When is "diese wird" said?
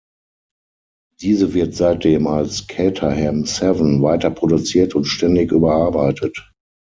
1.21-1.75